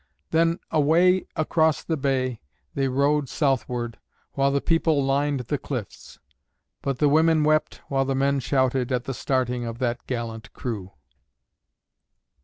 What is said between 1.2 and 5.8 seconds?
across the bay they rowed southward, while the people lined the